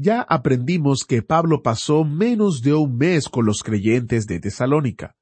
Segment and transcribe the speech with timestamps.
[0.00, 5.16] Ya aprendimos que Pablo pasó menos de un mes con los creyentes de Tesalónica.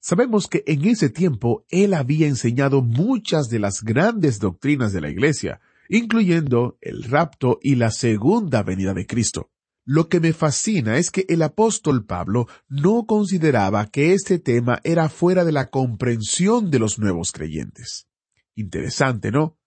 [0.00, 5.10] Sabemos que en ese tiempo él había enseñado muchas de las grandes doctrinas de la
[5.10, 5.60] Iglesia,
[5.90, 9.50] incluyendo el rapto y la segunda venida de Cristo.
[9.84, 15.10] Lo que me fascina es que el apóstol Pablo no consideraba que este tema era
[15.10, 18.06] fuera de la comprensión de los nuevos creyentes.
[18.54, 19.58] Interesante, ¿no?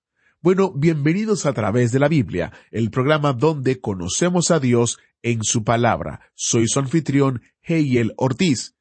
[0.46, 5.64] Bueno, bienvenidos a través de la Biblia, el programa donde conocemos a Dios en su
[5.64, 6.20] palabra.
[6.36, 8.76] Soy su anfitrión, Heiel Ortiz.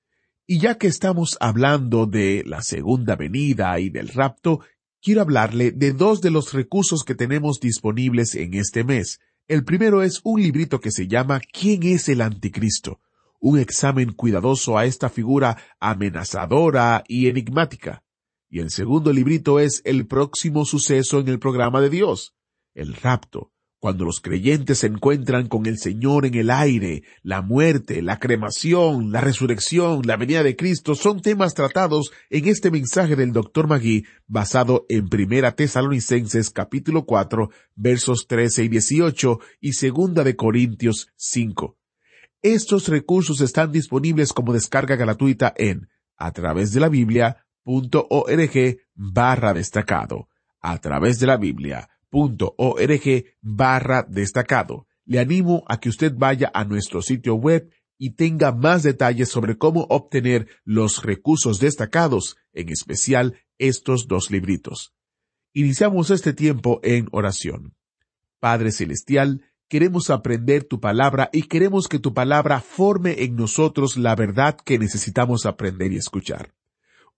[0.47, 4.61] Y ya que estamos hablando de la segunda venida y del rapto,
[5.01, 9.21] quiero hablarle de dos de los recursos que tenemos disponibles en este mes.
[9.49, 13.01] El primero es un librito que se llama ¿Quién es el anticristo?
[13.41, 18.04] Un examen cuidadoso a esta figura amenazadora y enigmática.
[18.55, 22.37] Y el segundo librito es El próximo suceso en el programa de Dios,
[22.73, 28.01] el rapto, cuando los creyentes se encuentran con el Señor en el aire, la muerte,
[28.01, 33.33] la cremación, la resurrección, la venida de Cristo son temas tratados en este mensaje del
[33.33, 33.67] Dr.
[33.67, 41.09] Magui basado en Primera Tesalonicenses capítulo 4 versos 13 y 18 y Segunda de Corintios
[41.17, 41.77] 5.
[42.41, 46.89] Estos recursos están disponibles como descarga gratuita en a través de la
[47.65, 50.29] Biblia.org barra destacado.
[50.61, 51.89] A través de la Biblia
[52.57, 54.87] org barra destacado.
[55.05, 59.57] Le animo a que usted vaya a nuestro sitio web y tenga más detalles sobre
[59.59, 64.95] cómo obtener los recursos destacados, en especial estos dos libritos.
[65.53, 67.75] Iniciamos este tiempo en oración.
[68.41, 74.15] Padre Celestial, queremos aprender tu palabra y queremos que tu palabra forme en nosotros la
[74.17, 76.55] verdad que necesitamos aprender y escuchar.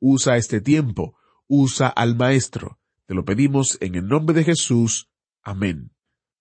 [0.00, 1.16] Usa este tiempo,
[1.48, 5.08] usa al Maestro, te lo pedimos en el nombre de Jesús.
[5.42, 5.92] Amén.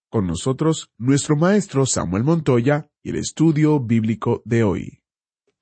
[0.09, 5.03] Con nosotros, nuestro maestro Samuel Montoya y el estudio bíblico de hoy.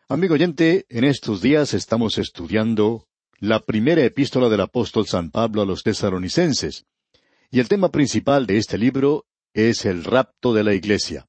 [0.08, 3.08] Amigo oyente, en estos días estamos estudiando
[3.40, 6.86] la primera epístola del apóstol San Pablo a los tesalonicenses.
[7.52, 11.28] Y el tema principal de este libro es el rapto de la iglesia.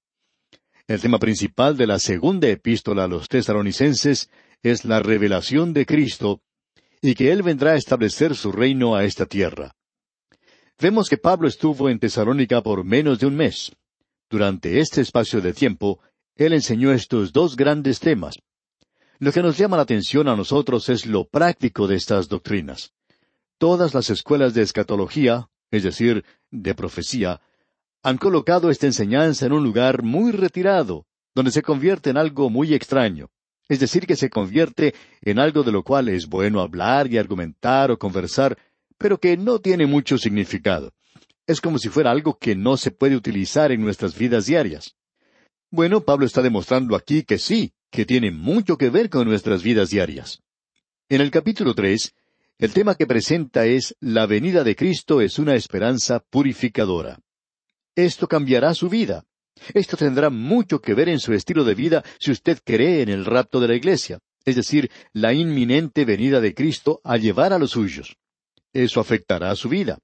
[0.86, 4.30] El tema principal de la segunda epístola a los tesalonicenses
[4.62, 6.42] es la revelación de Cristo
[7.04, 9.76] y que Él vendrá a establecer su reino a esta tierra.
[10.80, 13.72] Vemos que Pablo estuvo en Tesalónica por menos de un mes.
[14.30, 16.00] Durante este espacio de tiempo,
[16.34, 18.36] Él enseñó estos dos grandes temas.
[19.18, 22.94] Lo que nos llama la atención a nosotros es lo práctico de estas doctrinas.
[23.58, 27.42] Todas las escuelas de escatología, es decir, de profecía,
[28.02, 31.04] han colocado esta enseñanza en un lugar muy retirado,
[31.34, 33.28] donde se convierte en algo muy extraño.
[33.68, 37.90] Es decir, que se convierte en algo de lo cual es bueno hablar y argumentar
[37.90, 38.58] o conversar,
[38.98, 40.92] pero que no tiene mucho significado.
[41.46, 44.96] Es como si fuera algo que no se puede utilizar en nuestras vidas diarias.
[45.70, 49.90] Bueno, Pablo está demostrando aquí que sí, que tiene mucho que ver con nuestras vidas
[49.90, 50.42] diarias.
[51.08, 52.14] En el capítulo tres,
[52.58, 57.18] el tema que presenta es La venida de Cristo es una esperanza purificadora.
[57.96, 59.24] Esto cambiará su vida.
[59.72, 63.24] Esto tendrá mucho que ver en su estilo de vida si usted cree en el
[63.24, 67.70] rapto de la iglesia, es decir, la inminente venida de Cristo a llevar a los
[67.70, 68.16] suyos.
[68.72, 69.98] Eso afectará a su vida.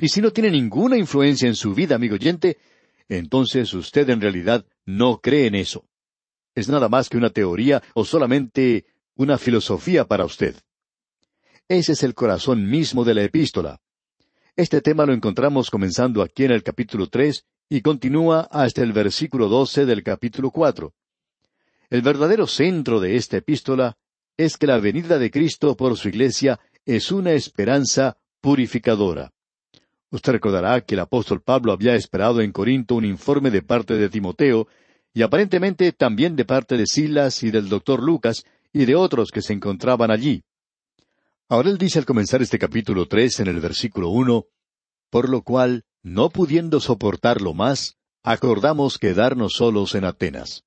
[0.00, 2.58] Y si no tiene ninguna influencia en su vida, amigo oyente,
[3.08, 5.84] entonces usted en realidad no cree en eso.
[6.54, 8.86] Es nada más que una teoría o solamente
[9.16, 10.56] una filosofía para usted.
[11.68, 13.80] Ese es el corazón mismo de la epístola.
[14.56, 19.48] Este tema lo encontramos comenzando aquí en el capítulo tres y continúa hasta el versículo
[19.48, 20.92] doce del capítulo cuatro.
[21.88, 23.96] El verdadero centro de esta epístola
[24.36, 29.32] es que la venida de Cristo por su iglesia es una esperanza purificadora.
[30.10, 34.10] Usted recordará que el apóstol Pablo había esperado en Corinto un informe de parte de
[34.10, 34.68] Timoteo,
[35.14, 39.40] y aparentemente también de parte de Silas y del doctor Lucas y de otros que
[39.40, 40.44] se encontraban allí.
[41.48, 44.44] Ahora él dice al comenzar este capítulo tres en el versículo uno,
[45.08, 50.64] por lo cual no pudiendo soportarlo más, acordamos quedarnos solos en Atenas.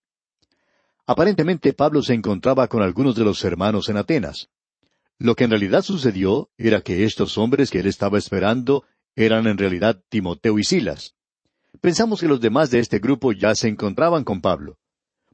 [1.05, 4.49] Aparentemente Pablo se encontraba con algunos de los hermanos en Atenas.
[5.17, 8.83] Lo que en realidad sucedió era que estos hombres que él estaba esperando
[9.15, 11.15] eran en realidad Timoteo y Silas.
[11.79, 14.77] Pensamos que los demás de este grupo ya se encontraban con Pablo.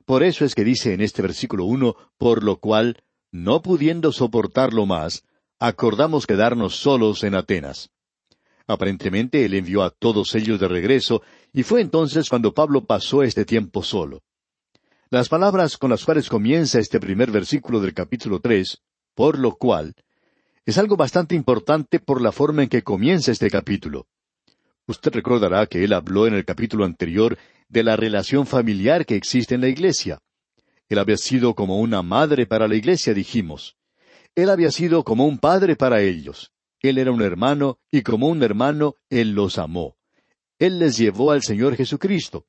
[0.05, 4.85] Por eso es que dice en este versículo uno, por lo cual, no pudiendo soportarlo
[4.85, 5.23] más,
[5.59, 7.91] acordamos quedarnos solos en Atenas.
[8.71, 11.21] Aparentemente él envió a todos ellos de regreso,
[11.53, 14.21] y fue entonces cuando Pablo pasó este tiempo solo.
[15.09, 18.81] Las palabras con las cuales comienza este primer versículo del capítulo tres,
[19.13, 19.93] por lo cual,
[20.65, 24.07] es algo bastante importante por la forma en que comienza este capítulo.
[24.87, 27.37] Usted recordará que él habló en el capítulo anterior
[27.67, 30.19] de la relación familiar que existe en la iglesia.
[30.87, 33.75] Él había sido como una madre para la iglesia, dijimos.
[34.35, 36.51] Él había sido como un padre para ellos.
[36.81, 39.97] Él era un hermano y como un hermano Él los amó.
[40.59, 42.45] Él les llevó al Señor Jesucristo.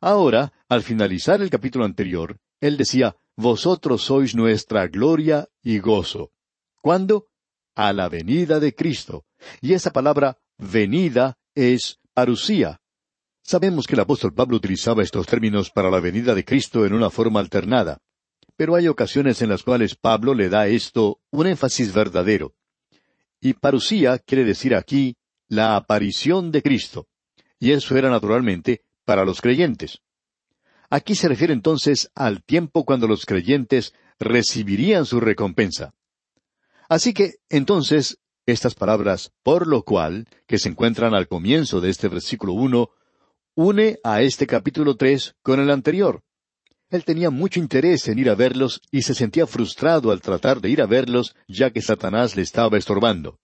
[0.00, 6.32] Ahora, al finalizar el capítulo anterior, Él decía, Vosotros sois nuestra gloria y gozo.
[6.80, 7.28] ¿Cuándo?
[7.74, 9.26] A la venida de Cristo.
[9.60, 12.80] Y esa palabra venida es parusía.
[13.42, 17.10] Sabemos que el apóstol Pablo utilizaba estos términos para la venida de Cristo en una
[17.10, 18.00] forma alternada.
[18.56, 22.54] Pero hay ocasiones en las cuales Pablo le da esto un énfasis verdadero.
[23.40, 25.16] Y parusía quiere decir aquí
[25.48, 27.06] la aparición de Cristo.
[27.58, 30.00] Y eso era naturalmente para los creyentes.
[30.90, 35.94] Aquí se refiere entonces al tiempo cuando los creyentes recibirían su recompensa.
[36.88, 42.08] Así que, entonces, estas palabras, por lo cual, que se encuentran al comienzo de este
[42.08, 42.90] versículo uno,
[43.54, 46.22] une a este capítulo tres con el anterior.
[46.90, 50.70] Él tenía mucho interés en ir a verlos y se sentía frustrado al tratar de
[50.70, 53.38] ir a verlos ya que Satanás le estaba estorbando.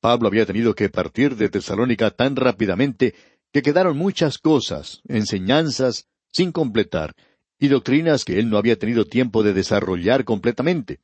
[0.00, 3.14] Pablo había tenido que partir de Tesalónica tan rápidamente
[3.52, 7.14] que quedaron muchas cosas, enseñanzas, sin completar,
[7.58, 11.00] y doctrinas que él no había tenido tiempo de desarrollar completamente.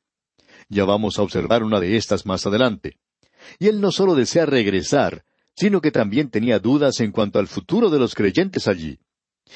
[0.69, 2.97] Ya vamos a observar una de estas más adelante.
[3.59, 5.25] Y él no solo desea regresar,
[5.55, 8.99] sino que también tenía dudas en cuanto al futuro de los creyentes allí.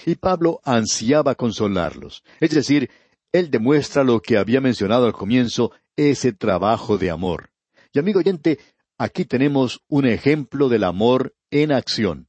[0.06, 2.24] Y Pablo ansiaba consolarlos.
[2.39, 2.89] Es decir,
[3.31, 7.51] él demuestra lo que había mencionado al comienzo, ese trabajo de amor.
[7.94, 8.59] Y amigo oyente,
[8.97, 12.27] aquí tenemos un ejemplo del amor en acción.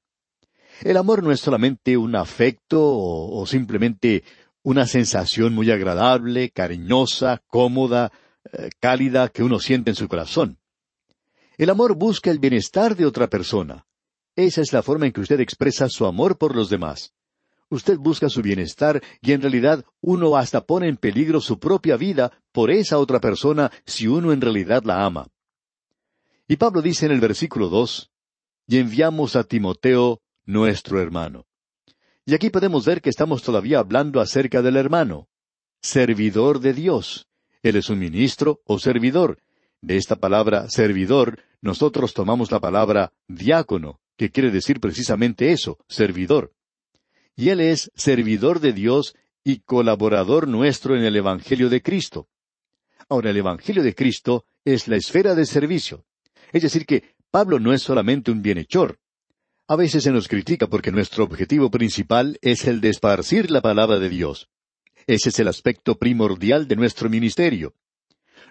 [0.83, 4.25] El amor no es solamente un afecto o, simplemente
[4.63, 8.13] una sensación muy agradable, cariñosa, cómoda,
[8.53, 10.59] eh, cálida que uno siente en su corazón.
[11.59, 13.87] El amor busca el bienestar de otra persona.
[14.37, 17.13] Esa es la forma en que usted expresa su amor por los demás.
[17.71, 22.33] Usted busca su bienestar y en realidad uno hasta pone en peligro su propia vida
[22.51, 25.29] por esa otra persona si uno en realidad la ama.
[26.49, 28.11] Y Pablo dice en el versículo dos,
[28.67, 31.47] y enviamos a Timoteo, nuestro hermano.
[32.27, 35.29] Y aquí podemos ver que estamos todavía hablando acerca del hermano,
[35.81, 37.29] servidor de Dios.
[37.63, 39.39] Él es un ministro o servidor.
[39.81, 46.53] De esta palabra servidor, nosotros tomamos la palabra diácono, que quiere decir precisamente eso, servidor
[47.37, 52.29] y Él es servidor de Dios y colaborador nuestro en el Evangelio de Cristo.
[53.09, 56.05] Ahora, el Evangelio de Cristo es la esfera de servicio.
[56.53, 58.99] Es decir, que Pablo no es solamente un bienhechor.
[59.67, 63.99] A veces se nos critica porque nuestro objetivo principal es el de esparcir la palabra
[63.99, 64.49] de Dios.
[65.07, 67.75] Ese es el aspecto primordial de nuestro ministerio.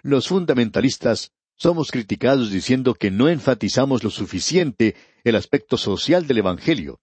[0.02, 4.96] Los fundamentalistas somos criticados diciendo que no enfatizamos lo suficiente
[5.26, 7.02] el aspecto social del Evangelio.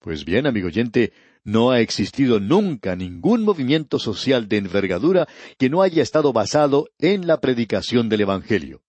[0.00, 1.12] Pues bien, amigo oyente,
[1.44, 5.26] no ha existido nunca ningún movimiento social de envergadura
[5.58, 8.82] que no haya estado basado en la predicación del Evangelio.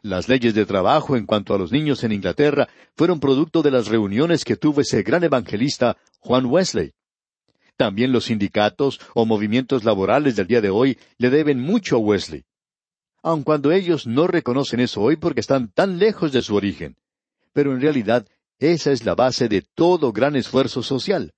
[0.00, 3.86] Las leyes de trabajo en cuanto a los niños en Inglaterra fueron producto de las
[3.86, 6.92] reuniones que tuvo ese gran evangelista Juan Wesley.
[7.76, 12.44] También los sindicatos o movimientos laborales del día de hoy le deben mucho a Wesley.
[13.22, 16.96] Aun cuando ellos no reconocen eso hoy porque están tan lejos de su origen.
[17.52, 18.26] Pero en realidad
[18.62, 21.32] esa es la base de todo gran esfuerzo social.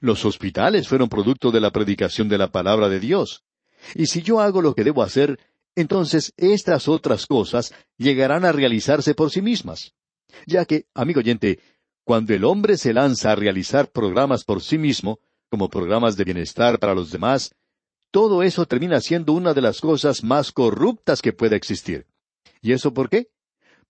[0.00, 3.44] Los hospitales fueron producto de la predicación de la palabra de Dios.
[3.94, 5.38] Y si yo hago lo que debo hacer,
[5.74, 9.94] entonces estas otras cosas llegarán a realizarse por sí mismas.
[10.46, 11.60] Ya que, amigo oyente,
[12.04, 16.78] cuando el hombre se lanza a realizar programas por sí mismo, como programas de bienestar
[16.78, 17.54] para los demás,
[18.10, 22.06] todo eso termina siendo una de las cosas más corruptas que pueda existir.
[22.60, 23.28] ¿Y eso por qué?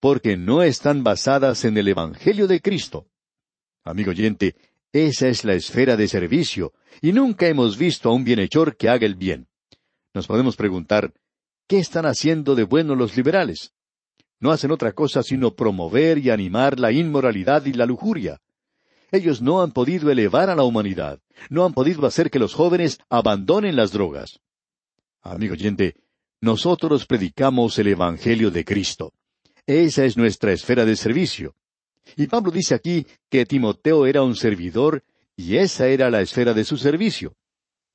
[0.00, 3.06] Porque no están basadas en el Evangelio de Cristo.
[3.84, 4.56] Amigo oyente,
[4.92, 9.06] esa es la esfera de servicio, y nunca hemos visto a un bienhechor que haga
[9.06, 9.46] el bien.
[10.14, 11.12] Nos podemos preguntar,
[11.68, 13.72] ¿qué están haciendo de bueno los liberales?
[14.40, 18.40] No hacen otra cosa sino promover y animar la inmoralidad y la lujuria.
[19.12, 22.98] Ellos no han podido elevar a la humanidad, no han podido hacer que los jóvenes
[23.10, 24.40] abandonen las drogas.
[25.20, 25.96] Amigo oyente,
[26.40, 29.12] nosotros predicamos el Evangelio de Cristo.
[29.70, 31.54] Esa es nuestra esfera de servicio.
[32.16, 35.04] Y Pablo dice aquí que Timoteo era un servidor
[35.36, 37.36] y esa era la esfera de su servicio.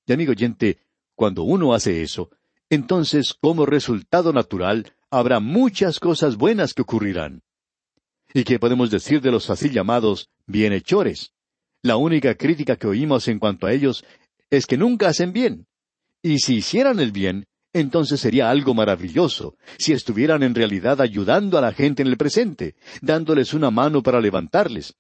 [0.08, 0.78] Y amigo oyente,
[1.16, 2.30] cuando uno hace eso,
[2.70, 7.44] entonces como resultado natural habrá muchas cosas buenas que ocurrirán.
[8.34, 11.34] ¿Y qué podemos decir de los así llamados bienhechores?
[11.82, 14.06] La única crítica que oímos en cuanto a ellos
[14.50, 15.68] es que nunca hacen bien.
[16.22, 21.62] Y si hicieran el bien, entonces sería algo maravilloso, si estuvieran en realidad ayudando a
[21.62, 24.96] la gente en el presente, dándoles una mano para levantarles.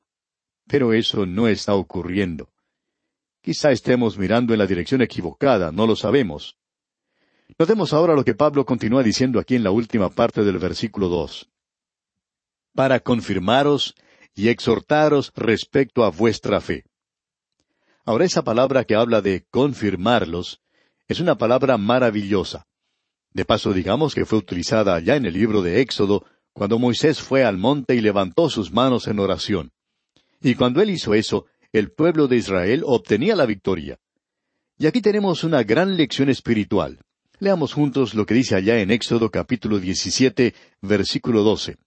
[0.67, 2.49] Pero eso no está ocurriendo.
[3.41, 6.57] Quizá estemos mirando en la dirección equivocada, no lo sabemos.
[7.57, 11.49] Notemos ahora lo que Pablo continúa diciendo aquí en la última parte del versículo dos.
[12.73, 13.95] Para confirmaros
[14.33, 16.83] y exhortaros respecto a vuestra fe.
[18.03, 20.59] Ahora esa palabra que habla de confirmarlos
[21.07, 22.65] es una palabra maravillosa.
[23.33, 27.43] De paso digamos que fue utilizada allá en el libro de Éxodo cuando Moisés fue
[27.43, 29.71] al monte y levantó sus manos en oración.
[30.41, 33.99] Y cuando él hizo eso, el pueblo de Israel obtenía la victoria.
[34.77, 36.99] Y aquí tenemos una gran lección espiritual.
[37.39, 41.77] Leamos juntos lo que dice allá en Éxodo capítulo 17, versículo 12.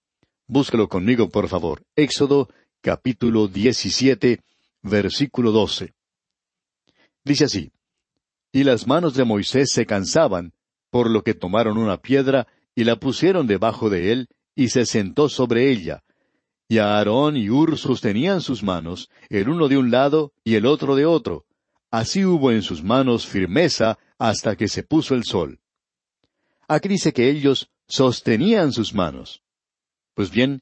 [0.47, 1.83] Búscalo conmigo, por favor.
[1.95, 2.49] Éxodo
[2.81, 4.39] capítulo 17,
[4.83, 5.93] versículo 12.
[7.23, 7.71] Dice así,
[8.51, 10.53] Y las manos de Moisés se cansaban,
[10.89, 15.29] por lo que tomaron una piedra y la pusieron debajo de él, y se sentó
[15.29, 16.03] sobre ella.
[16.67, 20.65] Y a Aarón y Ur sostenían sus manos, el uno de un lado y el
[20.65, 21.45] otro de otro.
[21.91, 25.59] Así hubo en sus manos firmeza hasta que se puso el sol.
[26.67, 29.41] Aquí dice que ellos sostenían sus manos.
[30.13, 30.61] Pues bien,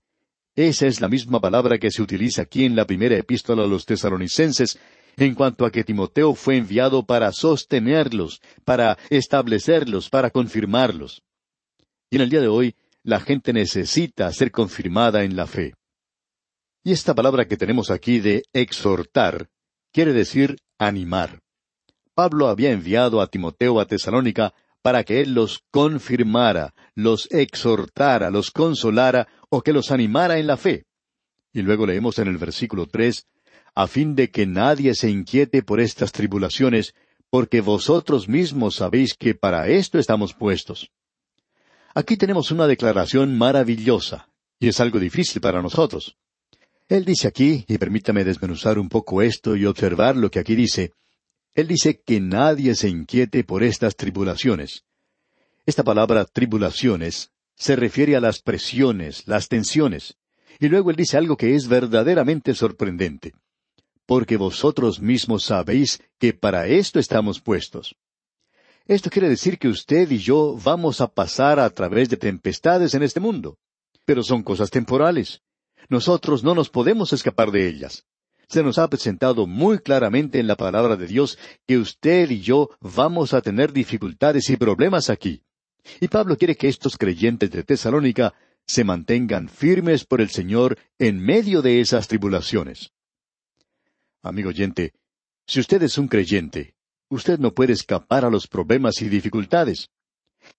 [0.56, 3.86] esa es la misma palabra que se utiliza aquí en la primera epístola a los
[3.86, 4.80] tesalonicenses,
[5.18, 11.24] en cuanto a que Timoteo fue enviado para sostenerlos, para establecerlos, para confirmarlos.
[12.10, 15.74] Y en el día de hoy, la gente necesita ser confirmada en la fe.
[16.84, 19.50] Y esta palabra que tenemos aquí de exhortar
[19.92, 21.40] quiere decir animar.
[22.14, 28.52] Pablo había enviado a Timoteo a Tesalónica para que él los confirmara, los exhortara, los
[28.52, 30.86] consolara o que los animara en la fe.
[31.52, 33.26] Y luego leemos en el versículo tres,
[33.78, 36.96] a fin de que nadie se inquiete por estas tribulaciones,
[37.30, 40.90] porque vosotros mismos sabéis que para esto estamos puestos.
[41.94, 44.30] Aquí tenemos una declaración maravillosa,
[44.60, 46.18] y es algo difícil para nosotros.
[46.90, 50.94] Él dice aquí, y permítame desmenuzar un poco esto y observar lo que aquí dice,
[51.54, 54.86] él dice que nadie se inquiete por estas tribulaciones.
[55.68, 60.18] Esta palabra tribulaciones se refiere a las presiones, las tensiones.
[60.60, 63.34] Y luego él dice algo que es verdaderamente sorprendente.
[64.08, 67.96] Porque vosotros mismos sabéis que para esto estamos puestos.
[68.88, 73.04] Esto quiere decir que usted y yo vamos a pasar a través de tempestades en
[73.04, 73.60] este mundo.
[74.06, 75.44] Pero son cosas temporales.
[75.90, 78.08] Nosotros no nos podemos escapar de ellas
[78.48, 81.38] se nos ha presentado muy claramente en la palabra de Dios
[81.68, 85.44] que usted y yo vamos a tener dificultades y problemas aquí.
[86.00, 88.34] Y Pablo quiere que estos creyentes de Tesalónica
[88.66, 92.92] se mantengan firmes por el Señor en medio de esas tribulaciones.
[94.28, 94.94] Amigo oyente,
[95.46, 96.76] si usted es un creyente,
[97.10, 99.90] usted no puede escapar a los problemas y dificultades.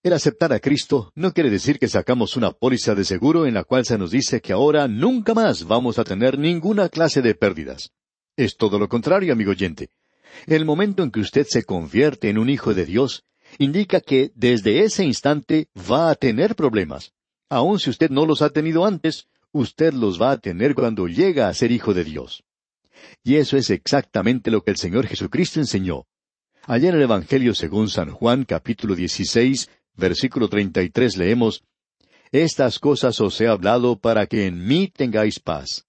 [0.03, 3.63] El aceptar a Cristo no quiere decir que sacamos una póliza de seguro en la
[3.63, 7.91] cual se nos dice que ahora nunca más vamos a tener ninguna clase de pérdidas.
[8.35, 9.89] Es todo lo contrario, amigo oyente.
[10.45, 13.23] El momento en que usted se convierte en un hijo de Dios
[13.57, 17.13] indica que desde ese instante va a tener problemas.
[17.49, 21.47] Aun si usted no los ha tenido antes, usted los va a tener cuando llega
[21.47, 22.43] a ser hijo de Dios.
[23.23, 26.05] Y eso es exactamente lo que el Señor Jesucristo enseñó.
[26.63, 31.63] Allá en el Evangelio según San Juan capítulo 16, versículo 33 leemos,
[32.31, 35.87] Estas cosas os he hablado para que en mí tengáis paz.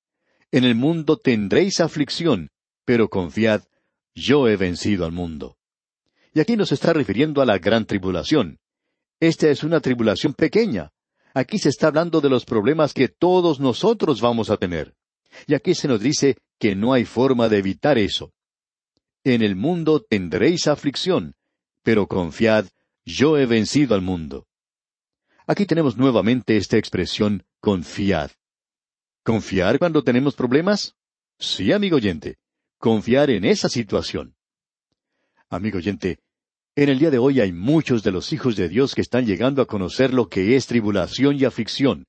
[0.52, 2.50] En el mundo tendréis aflicción,
[2.85, 3.62] pero confiad,
[4.14, 5.57] yo he vencido al mundo.
[6.33, 8.59] Y aquí nos está refiriendo a la gran tribulación.
[9.21, 10.93] Esta es una tribulación pequeña.
[11.35, 14.95] Aquí se está hablando de los problemas que todos nosotros vamos a tener.
[15.46, 18.32] Y aquí se nos dice que no hay forma de evitar eso.
[19.25, 21.34] En el mundo tendréis aflicción,
[21.82, 22.66] pero confiad,
[23.04, 24.46] yo he vencido al mundo.
[25.46, 28.30] Aquí tenemos nuevamente esta expresión confiad.
[29.22, 30.94] ¿Confiar cuando tenemos problemas?
[31.38, 32.38] Sí, amigo oyente.
[32.78, 34.34] Confiar en esa situación.
[35.49, 36.20] Amigo oyente,
[36.76, 39.60] en el día de hoy hay muchos de los hijos de Dios que están llegando
[39.60, 42.06] a conocer lo que es tribulación y aflicción.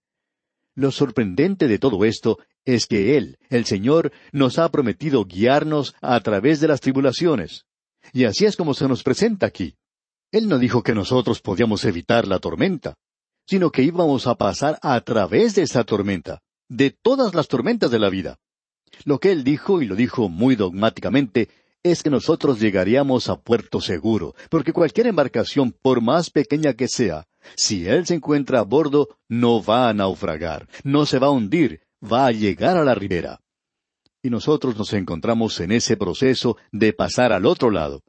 [0.75, 6.19] Lo sorprendente de todo esto es que Él, el Señor, nos ha prometido guiarnos a
[6.19, 7.65] través de las tribulaciones.
[8.13, 9.75] Y así es como se nos presenta aquí.
[10.31, 12.95] Él no dijo que nosotros podíamos evitar la tormenta,
[13.45, 16.41] sino que íbamos a pasar a través de esa tormenta.
[16.69, 18.37] de todas las tormentas de la vida.
[19.03, 21.49] Lo que él dijo, y lo dijo muy dogmáticamente,
[21.83, 27.25] es que nosotros llegaríamos a puerto seguro, porque cualquier embarcación, por más pequeña que sea,
[27.57, 31.81] si él se encuentra a bordo, no va a naufragar, no se va a hundir,
[32.01, 33.41] va a llegar a la ribera.
[34.23, 38.03] Y nosotros nos encontramos en ese proceso de pasar al otro lado.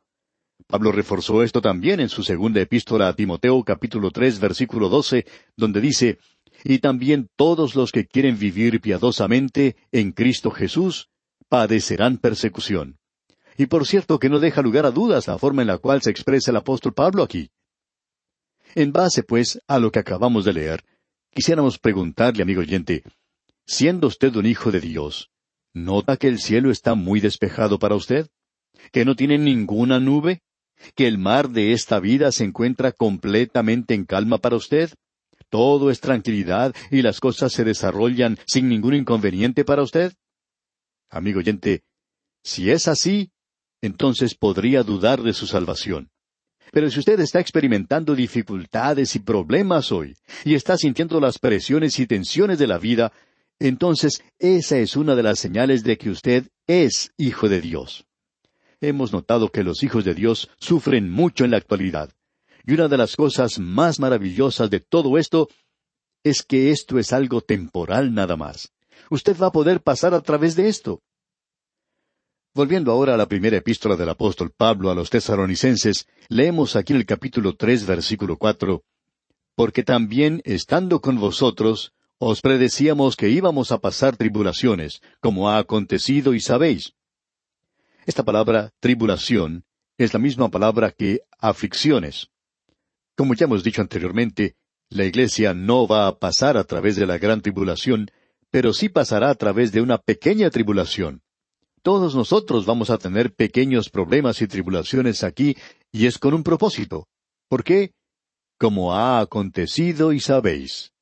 [0.67, 5.81] Pablo reforzó esto también en su segunda epístola a Timoteo capítulo tres versículo doce, donde
[5.81, 6.19] dice,
[6.65, 11.09] y también todos los que quieren vivir piadosamente en Cristo Jesús
[11.49, 12.99] padecerán persecución.
[13.59, 16.11] Y por cierto que no deja lugar a dudas la forma en la cual se
[16.11, 17.51] expresa el apóstol Pablo aquí.
[18.75, 20.85] En base, pues, a lo que acabamos de leer,
[21.31, 23.03] quisiéramos preguntarle, amigo oyente,
[23.67, 25.31] siendo usted un hijo de Dios,
[25.73, 28.29] ¿nota que el cielo está muy despejado para usted?
[28.91, 30.43] ¿Que no tiene ninguna nube?
[30.95, 34.93] ¿Que el mar de esta vida se encuentra completamente en calma para usted?
[35.53, 40.15] todo es tranquilidad y las cosas se desarrollan sin ningún inconveniente para usted?
[41.11, 41.85] Amigo oyente,
[42.43, 43.33] si es así,
[43.83, 46.11] entonces podría dudar de su salvación.
[46.73, 52.07] Pero si usted está experimentando dificultades y problemas hoy, y está sintiendo las presiones y
[52.07, 53.13] tensiones de la vida,
[53.69, 58.05] entonces esa es una de las señales de que usted es hijo de Dios.
[58.81, 62.11] Hemos notado que los hijos de Dios sufren mucho en la actualidad.
[62.67, 65.49] Y una de las cosas más maravillosas de todo esto
[66.25, 68.73] es que esto es algo temporal nada más.
[69.11, 71.01] Usted va a poder pasar a través de esto.
[72.55, 76.99] Volviendo ahora a la primera epístola del apóstol Pablo a los tesaronicenses, leemos aquí en
[76.99, 78.83] el capítulo tres, versículo cuatro,
[79.55, 81.93] Porque también, estando con vosotros,
[82.25, 86.93] os predecíamos que íbamos a pasar tribulaciones, como ha acontecido y sabéis.
[88.07, 89.65] Esta palabra tribulación
[89.99, 92.29] es la misma palabra que aflicciones.
[93.17, 94.55] Como ya hemos dicho anteriormente,
[94.89, 98.09] la Iglesia no va a pasar a través de la gran tribulación,
[98.53, 101.23] pero sí pasará a través de una pequeña tribulación.
[101.83, 105.57] Todos nosotros vamos a tener pequeños problemas y tribulaciones aquí,
[105.91, 107.09] y es con un propósito.
[107.49, 107.95] ¿Por qué?
[108.61, 110.93] Como ha acontecido y sabéis.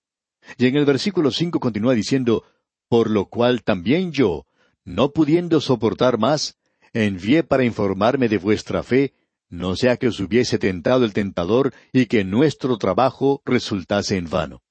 [0.58, 2.44] Y en el versículo cinco continúa diciendo,
[2.88, 4.46] Por lo cual también yo,
[4.84, 6.58] no pudiendo soportar más,
[6.92, 9.14] envié para informarme de vuestra fe,
[9.48, 14.62] no sea que os hubiese tentado el tentador y que nuestro trabajo resultase en vano.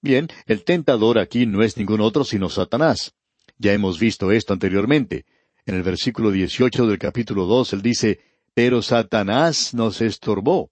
[0.00, 3.14] Bien, el tentador aquí no es ningún otro sino Satanás.
[3.58, 5.26] Ya hemos visto esto anteriormente.
[5.66, 8.20] En el versículo 18 del capítulo 2 él dice,
[8.54, 10.70] Pero Satanás nos estorbó.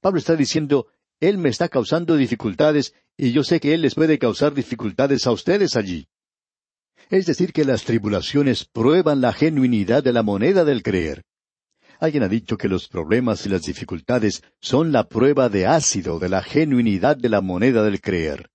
[0.00, 0.88] Pablo está diciendo,
[1.20, 5.32] Él me está causando dificultades y yo sé que Él les puede causar dificultades a
[5.32, 6.08] ustedes allí.
[7.10, 11.24] Es decir, que las tribulaciones prueban la genuinidad de la moneda del creer.
[11.98, 16.30] Alguien ha dicho que los problemas y las dificultades son la prueba de ácido de
[16.30, 18.48] la genuinidad de la moneda del creer.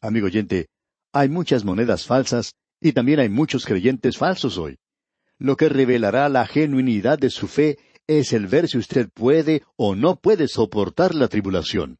[0.00, 0.66] Amigo oyente,
[1.12, 4.78] hay muchas monedas falsas y también hay muchos creyentes falsos hoy.
[5.38, 9.94] Lo que revelará la genuinidad de su fe es el ver si usted puede o
[9.94, 11.98] no puede soportar la tribulación.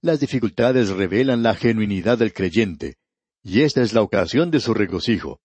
[0.00, 2.96] Las dificultades revelan la genuinidad del creyente,
[3.42, 5.40] y esta es la ocasión de su regocijo.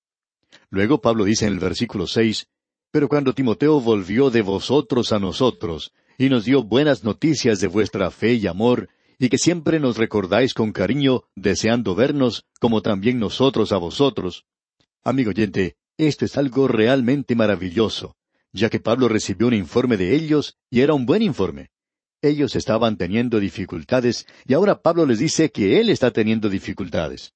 [0.70, 2.48] Luego Pablo dice en el versículo seis,
[2.92, 8.10] pero cuando Timoteo volvió de vosotros a nosotros, y nos dio buenas noticias de vuestra
[8.12, 13.72] fe y amor, y que siempre nos recordáis con cariño, deseando vernos, como también nosotros
[13.72, 14.46] a vosotros.
[15.04, 18.16] Amigo oyente, esto es algo realmente maravilloso,
[18.56, 21.72] ya que Pablo recibió un informe de ellos, y era un buen informe.
[22.22, 27.34] Ellos estaban teniendo dificultades, y ahora Pablo les dice que él está teniendo dificultades.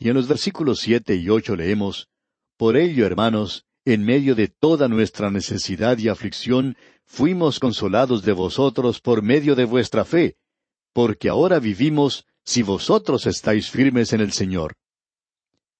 [0.00, 2.08] Y en los versículos siete y ocho leemos,
[2.56, 9.00] Por ello, hermanos, en medio de toda nuestra necesidad y aflicción, fuimos consolados de vosotros
[9.00, 10.36] por medio de vuestra fe,
[10.92, 14.74] porque ahora vivimos si vosotros estáis firmes en el Señor.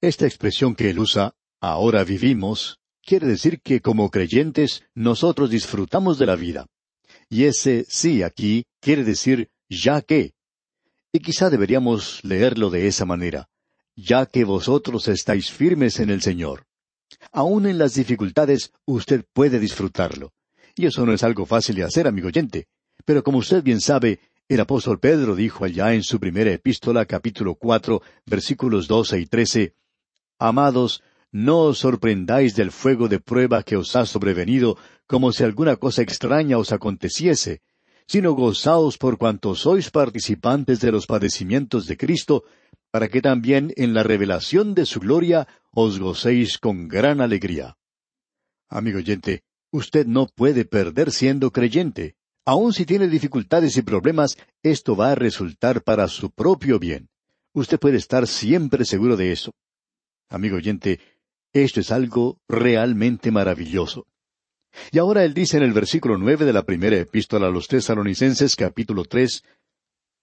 [0.00, 6.26] Esta expresión que él usa, ahora vivimos, quiere decir que como creyentes nosotros disfrutamos de
[6.26, 6.66] la vida.
[7.30, 10.34] Y ese sí aquí quiere decir ya que.
[11.12, 13.48] Y quizá deberíamos leerlo de esa manera,
[13.94, 16.66] ya que vosotros estáis firmes en el Señor.
[17.32, 20.32] Aún en las dificultades usted puede disfrutarlo.
[20.74, 22.66] Y eso no es algo fácil de hacer, amigo oyente.
[23.04, 27.54] Pero como usted bien sabe, el apóstol Pedro dijo allá en su primera epístola, capítulo
[27.54, 29.74] cuatro, versículos doce y trece,
[30.38, 31.02] Amados,
[31.36, 36.00] no os sorprendáis del fuego de prueba que os ha sobrevenido, como si alguna cosa
[36.00, 37.60] extraña os aconteciese,
[38.08, 42.44] sino gozaos por cuanto sois participantes de los padecimientos de Cristo,
[42.90, 47.76] para que también en la revelación de su gloria os gocéis con gran alegría.
[48.70, 52.16] Amigo oyente, usted no puede perder siendo creyente.
[52.46, 57.10] Aun si tiene dificultades y problemas, esto va a resultar para su propio bien.
[57.52, 59.52] Usted puede estar siempre seguro de eso.
[60.28, 60.98] Amigo oyente,
[61.64, 64.06] esto es algo realmente maravilloso.
[64.92, 68.56] Y ahora él dice en el versículo nueve de la primera epístola a los tesalonicenses
[68.56, 69.42] capítulo tres,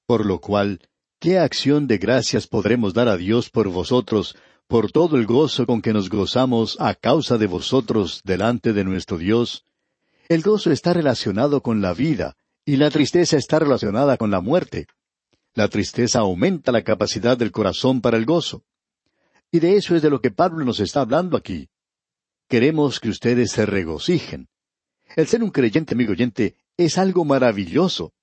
[0.05, 0.79] por lo cual,
[1.19, 4.35] ¿qué acción de gracias podremos dar a Dios por vosotros,
[4.67, 9.17] por todo el gozo con que nos gozamos a causa de vosotros delante de nuestro
[9.17, 9.65] Dios?
[10.29, 14.87] El gozo está relacionado con la vida, y la tristeza está relacionada con la muerte.
[15.53, 18.63] La tristeza aumenta la capacidad del corazón para el gozo.
[19.53, 21.69] Y de eso es de lo que Pablo nos está hablando aquí.
[22.49, 24.49] Queremos que ustedes se regocijen.
[25.15, 28.13] El ser un creyente, amigo oyente, es algo maravilloso.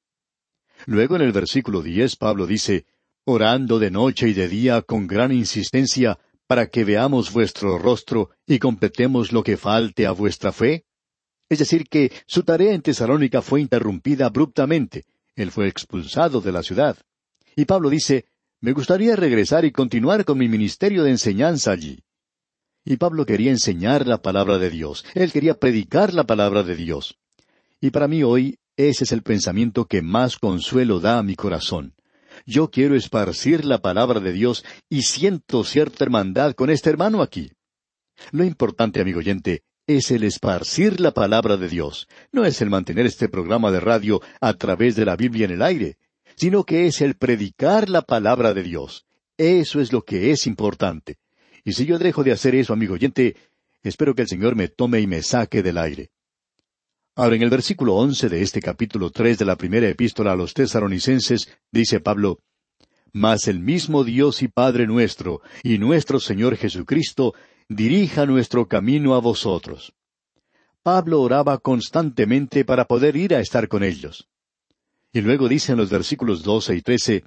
[0.86, 2.84] Luego en el versículo diez Pablo dice,
[3.24, 8.58] orando de noche y de día con gran insistencia para que veamos vuestro rostro y
[8.58, 10.84] completemos lo que falte a vuestra fe.
[11.48, 15.04] Es decir, que su tarea en Tesalónica fue interrumpida abruptamente.
[15.36, 16.96] Él fue expulsado de la ciudad.
[17.54, 18.24] Y Pablo dice,
[18.60, 22.04] me gustaría regresar y continuar con mi ministerio de enseñanza allí.
[22.84, 25.04] Y Pablo quería enseñar la palabra de Dios.
[25.14, 27.18] Él quería predicar la palabra de Dios.
[27.80, 31.94] Y para mí hoy ese es el pensamiento que más consuelo da a mi corazón.
[32.46, 37.52] Yo quiero esparcir la palabra de Dios y siento cierta hermandad con este hermano aquí.
[38.30, 42.08] Lo importante, amigo oyente, es el esparcir la palabra de Dios.
[42.32, 45.62] No es el mantener este programa de radio a través de la Biblia en el
[45.62, 45.98] aire,
[46.40, 49.04] sino que es el predicar la palabra de Dios.
[49.36, 51.18] Eso es lo que es importante.
[51.66, 53.36] Y si yo dejo de hacer eso, amigo oyente,
[53.82, 56.12] espero que el Señor me tome y me saque del aire.
[57.14, 60.54] Ahora, en el versículo once de este capítulo tres de la primera epístola a los
[60.54, 62.38] tesaronicenses, dice Pablo,
[63.12, 67.34] Mas el mismo Dios y Padre nuestro, y nuestro Señor Jesucristo,
[67.68, 69.92] dirija nuestro camino a vosotros.
[70.82, 74.30] Pablo oraba constantemente para poder ir a estar con ellos.
[75.12, 77.24] Y luego dice en los versículos doce y trece,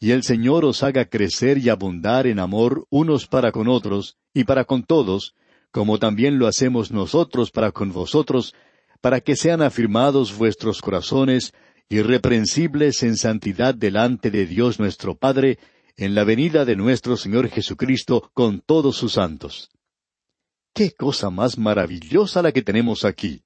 [0.00, 4.44] Y el Señor os haga crecer y abundar en amor unos para con otros y
[4.44, 5.34] para con todos,
[5.70, 8.54] como también lo hacemos nosotros para con vosotros,
[9.00, 11.52] para que sean afirmados vuestros corazones,
[11.88, 15.58] irreprensibles en santidad delante de Dios nuestro Padre,
[15.96, 19.70] en la venida de nuestro Señor Jesucristo con todos sus santos.
[20.74, 23.42] ¡Qué cosa más maravillosa la que tenemos aquí!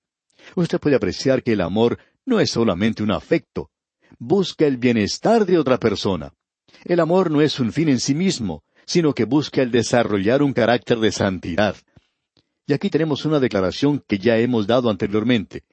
[0.54, 3.70] Usted puede apreciar que el amor no es solamente un afecto,
[4.18, 6.34] busca el bienestar de otra persona.
[6.84, 10.52] El amor no es un fin en sí mismo, sino que busca el desarrollar un
[10.52, 11.76] carácter de santidad.
[12.66, 15.64] Y aquí tenemos una declaración que ya hemos dado anteriormente.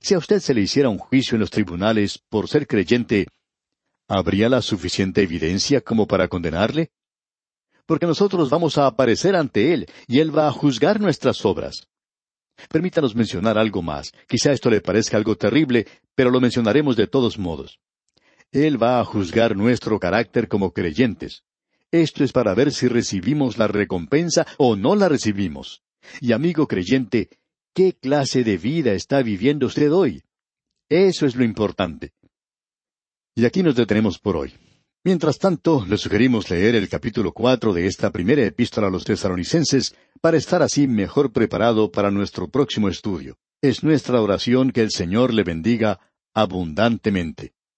[0.00, 3.26] Si a usted se le hiciera un juicio en los tribunales por ser creyente,
[4.08, 6.90] ¿habría la suficiente evidencia como para condenarle?
[7.86, 11.89] Porque nosotros vamos a aparecer ante Él y Él va a juzgar nuestras obras.
[12.68, 14.12] Permítanos mencionar algo más.
[14.28, 17.80] Quizá esto le parezca algo terrible, pero lo mencionaremos de todos modos.
[18.52, 21.44] Él va a juzgar nuestro carácter como creyentes.
[21.92, 25.82] Esto es para ver si recibimos la recompensa o no la recibimos.
[26.20, 27.28] Y amigo creyente,
[27.74, 30.22] ¿qué clase de vida está viviendo usted hoy?
[30.88, 32.12] Eso es lo importante.
[33.34, 34.52] Y aquí nos detenemos por hoy.
[35.02, 39.94] Mientras tanto, le sugerimos leer el capítulo cuatro de esta primera epístola a los tesaronicenses
[40.20, 43.38] para estar así mejor preparado para nuestro próximo estudio.
[43.62, 46.00] Es nuestra oración que el Señor le bendiga
[46.34, 47.54] abundantemente.